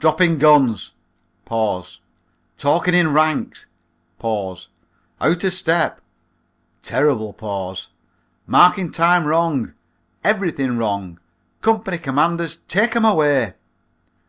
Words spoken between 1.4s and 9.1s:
Talking in ranks! Out o step (terrible pause). Marking